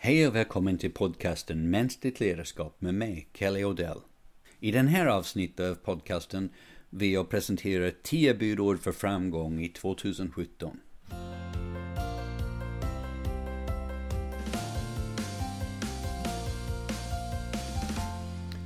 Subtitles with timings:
[0.00, 3.98] Hej och välkommen till podcasten Mänskligt ledarskap med mig, Kelly Odell.
[4.60, 6.50] I den här avsnittet av podcasten
[6.90, 10.80] vill jag presentera 10 budord för framgång i 2017.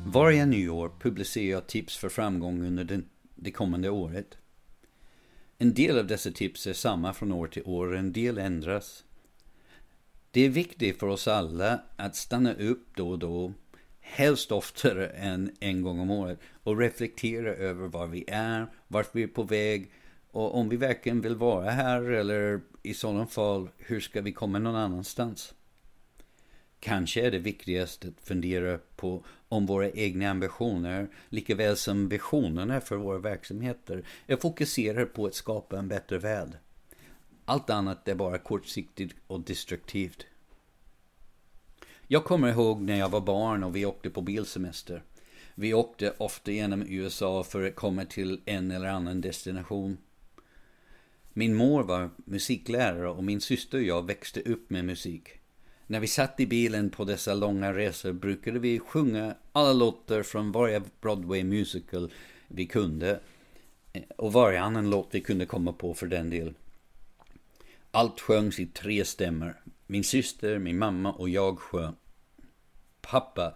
[0.07, 4.39] Varje nyår publicerar jag tips för framgång under den, det kommande året.
[5.59, 9.05] En del av dessa tips är samma från år till år, en del ändras.
[10.35, 13.53] Det är viktigt för oss alla att stanna upp då och då,
[14.01, 19.23] helst oftare än en gång om året, och reflektera över var vi är, vart vi
[19.23, 19.91] är på väg
[20.31, 24.59] och om vi verkligen vill vara här eller i sådana fall, hur ska vi komma
[24.59, 25.55] någon annanstans?
[26.81, 32.81] Kanske är det viktigast att fundera på om våra egna ambitioner, lika väl som visionerna
[32.81, 36.59] för våra verksamheter, är fokuserade på att skapa en bättre värld.
[37.45, 40.27] Allt annat är bara kortsiktigt och destruktivt.
[42.07, 45.03] Jag kommer ihåg när jag var barn och vi åkte på bilsemester.
[45.55, 49.99] Vi åkte ofta genom USA för att komma till en eller annan destination.
[51.33, 55.29] Min mor var musiklärare och min syster och jag växte upp med musik.
[55.87, 60.53] När vi satt i bilen på dessa långa resor brukade vi sjunga alla låtar från
[60.53, 62.13] varje Broadway musical
[62.49, 63.21] vi kunde.
[64.17, 66.55] Och varje annan låt vi kunde komma på för den del.
[67.95, 69.61] Allt sjöngs i tre stämmer.
[69.87, 71.95] Min syster, min mamma och jag sjöng.
[73.01, 73.55] Pappa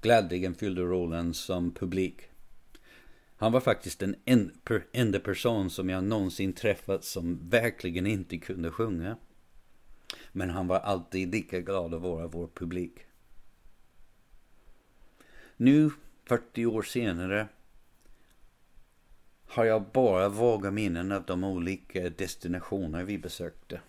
[0.00, 2.20] gladeligen fyllde rollen som publik.
[3.36, 4.16] Han var faktiskt den
[4.92, 9.16] enda person som jag någonsin träffat som verkligen inte kunde sjunga.
[10.32, 12.98] Men han var alltid lika glad att vara vår publik.
[15.56, 15.90] Nu,
[16.24, 17.48] 40 år senare,
[19.50, 23.80] har jag bara vaga minnen av de olika destinationer vi besökte.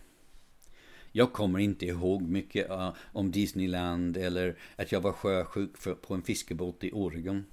[1.12, 6.22] Jag kommer inte ihåg mycket eh, om Disneyland eller att jag var sjösjuk på en
[6.22, 7.46] fiskebåt i Oregon.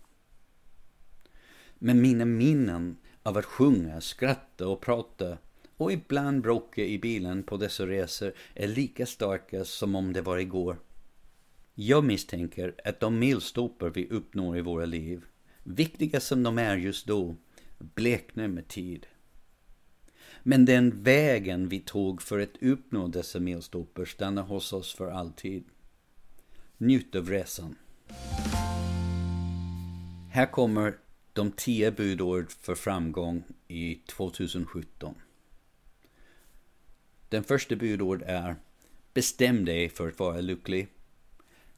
[1.78, 5.38] Men mina minnen av att sjunga, skratta och prata
[5.76, 10.38] och ibland bråka i bilen på dessa resor är lika starka som om det var
[10.38, 10.78] igår.
[11.74, 15.24] Jag misstänker att de milstolpar vi uppnår i våra liv,
[15.62, 17.36] viktiga som de är just då,
[17.78, 19.06] bleknar med tid.
[20.42, 25.64] Men den vägen vi tog för att uppnå dessa milstolpar stannar hos oss för alltid.
[26.78, 27.76] Njut av resan.
[30.30, 30.98] Här kommer
[31.32, 35.14] de tio budord för framgång i 2017.
[37.28, 38.56] Den första budord är
[39.14, 40.88] Bestäm dig för att vara lycklig.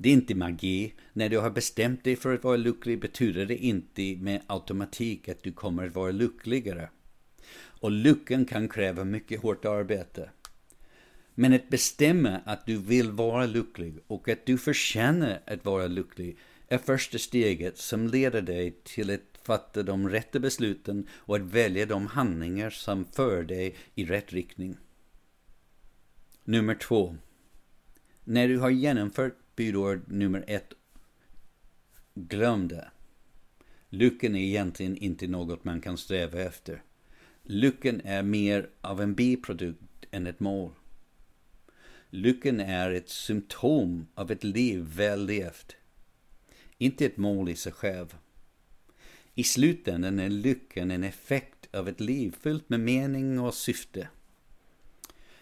[0.03, 0.95] Det är inte magi.
[1.13, 5.43] När du har bestämt dig för att vara lycklig betyder det inte med automatik att
[5.43, 6.89] du kommer att vara lyckligare.
[7.57, 10.31] Och lyckan kan kräva mycket hårt arbete.
[11.35, 16.39] Men att bestämma att du vill vara lycklig och att du förtjänar att vara lycklig
[16.69, 21.87] är första steget som leder dig till att fatta de rätta besluten och att välja
[21.87, 24.77] de handlingar som för dig i rätt riktning.
[26.45, 27.17] Nummer två.
[28.25, 30.73] När du har genomfört budord nummer ett,
[32.15, 32.91] glöm det.
[33.89, 36.83] Lyckan är egentligen inte något man kan sträva efter.
[37.43, 40.71] Lyckan är mer av en biprodukt än ett mål.
[42.11, 45.77] Lyckan är ett symptom av ett liv väl levt.
[46.79, 48.17] Inte ett mål i sig själv.
[49.35, 54.09] I slutändan är lyckan en effekt av ett liv fyllt med mening och syfte.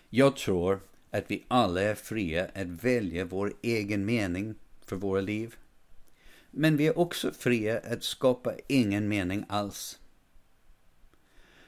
[0.08, 5.54] Jag tror att vi alla är fria att välja vår egen mening för våra liv.
[6.50, 9.98] Men vi är också fria att skapa ingen mening alls.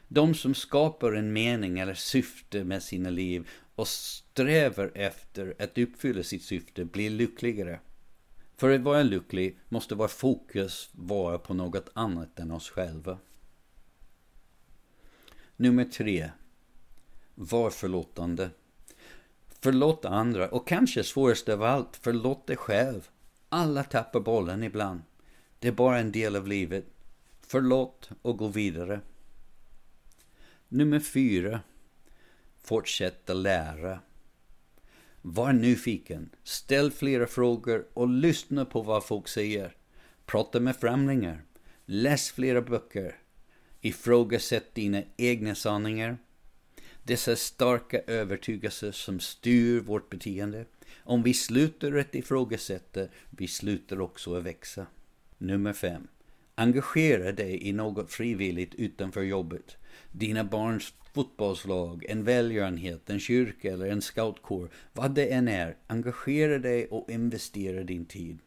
[0.08, 6.22] De som skapar en mening eller syfte med sina liv och strävar efter att uppfylla
[6.22, 7.80] sitt syfte blir lyckligare.
[8.56, 13.18] För att vara lycklig måste vår fokus vara på något annat än oss själva.
[15.56, 16.30] Nummer tre.
[17.34, 18.50] Var förlåtande.
[19.62, 23.08] Förlåt andra och kanske svårast av allt, förlåt dig själv.
[23.48, 25.02] Alla tappar bollen ibland.
[25.58, 26.84] Det är bara en del av livet.
[27.40, 29.00] Förlåt och gå vidare.
[30.68, 31.60] Nummer fyra.
[32.68, 34.00] att lära.
[35.22, 39.76] Var nyfiken, ställ flera frågor och lyssna på vad folk säger.
[40.26, 41.44] Prata med främlingar.
[41.84, 43.16] Läs flera böcker.
[43.80, 46.18] Ifrågasätt dina egna sanningar.
[47.02, 50.64] Dessa starka övertygelser som styr vårt beteende.
[50.98, 54.86] Om vi slutar att ifrågasätta, vi slutar också att växa.
[55.38, 56.08] Nummer 5.
[56.54, 59.76] Engagera dig i något frivilligt utanför jobbet.
[60.12, 66.58] dina barns fotbollslag, en välgörenhet, en kyrka eller en scoutkår, vad det än är, engagera
[66.58, 68.38] dig och investera din tid.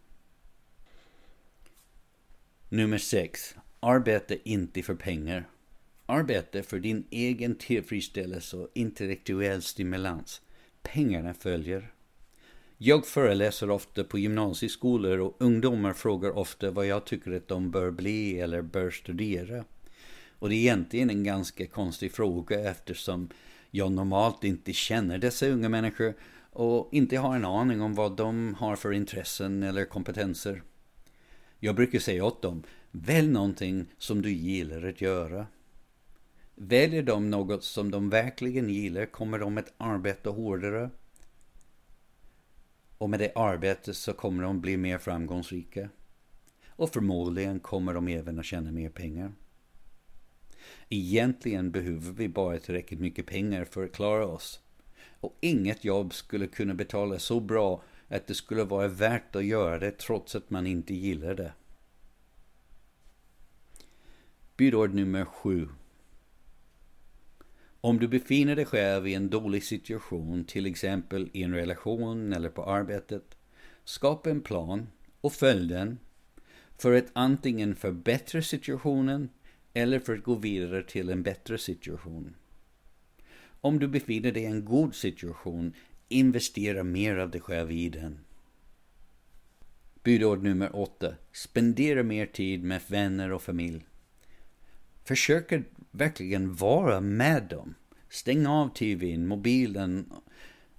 [2.70, 3.56] Nummer 6.
[3.80, 5.48] Arbeta inte för pengar.
[6.06, 10.42] Arbete för din egen tillfredsställelse och intellektuell stimulans.
[10.82, 11.92] Pengarna följer.
[12.78, 17.92] Jag föreläser ofta på gymnasieskolor och ungdomar frågar ofta vad jag tycker att de bör
[17.92, 19.66] bli eller bör studera.
[20.40, 23.30] Och det är egentligen en ganska konstig fråga eftersom
[23.72, 26.14] jag normalt inte känner dessa unga människor
[26.52, 30.64] och inte har en aning om vad de har för intressen eller kompetenser.
[31.60, 35.48] Jag brukar säga åt dem, välj någonting som du gillar att göra.
[36.56, 40.90] Väljer de något som de verkligen gillar kommer de att arbeta hårdare.
[42.98, 45.90] Och med det arbetet så kommer de bli mer framgångsrika.
[46.68, 49.32] Och förmodligen kommer de även att tjäna mer pengar.
[50.90, 54.60] Egentligen behöver vi bara tillräckligt mycket pengar för att klara oss.
[55.20, 59.80] Och inget jobb skulle kunna betala så bra att det skulle vara värt att göra
[59.80, 61.54] det trots att man inte gillar det.
[64.58, 65.68] Budord nummer sju.
[67.86, 72.50] Om du befinner dig själv i en dålig situation, till exempel i en relation eller
[72.50, 73.38] på arbetet,
[73.84, 74.88] skapa en plan
[75.22, 76.00] och följ den
[76.78, 79.30] för att antingen förbättra situationen
[79.74, 82.36] eller för att gå vidare till en bättre situation.
[83.62, 85.74] Om du befinner dig i en god situation,
[86.08, 88.20] investera mer av dig själv i den.
[90.04, 91.16] Budord nummer 8.
[91.32, 93.86] Spendera mer tid med vänner och familj.
[95.04, 95.62] Försök att
[95.92, 97.76] verkligen vara med dem.
[98.10, 100.14] Stäng av tvn, mobilen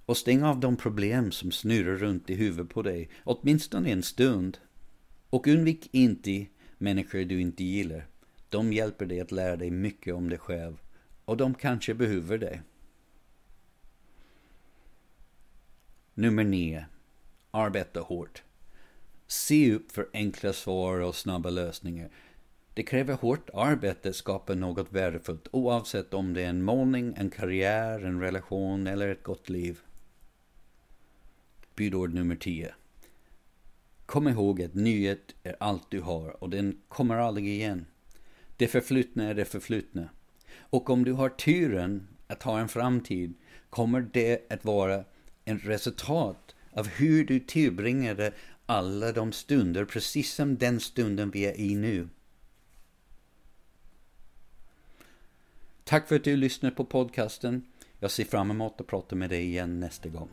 [0.05, 4.57] och stäng av de problem som snurrar runt i huvudet på dig, åtminstone en stund.
[5.29, 6.45] Och undvik inte
[6.77, 8.07] människor du inte gillar.
[8.49, 10.77] De hjälper dig att lära dig mycket om dig själv
[11.25, 12.61] och de kanske behöver dig.
[16.13, 16.85] Nummer 9.
[17.51, 18.43] Arbeta hårt.
[19.27, 22.09] Se upp för enkla svar och snabba lösningar.
[22.75, 27.29] Det kräver hårt arbete att skapa något värdefullt oavsett om det är en målning, en
[27.29, 29.79] karriär, en relation eller ett gott liv.
[31.75, 32.73] Budord nummer 10.
[34.05, 37.85] Kom ihåg att nyhet är allt du har och den kommer aldrig igen.
[38.57, 40.09] Det förflutna är det förflutna.
[40.57, 43.33] Och om du har turen att ha en framtid
[43.69, 45.03] kommer det att vara
[45.45, 48.33] ett resultat av hur du tillbringade
[48.65, 52.07] alla de stunder, precis som den stunden vi är i nu.
[55.87, 57.65] Tack för att du lyssnar på podcasten.
[57.99, 60.29] Jag ser fram emot att prata med dig igen nästa gång.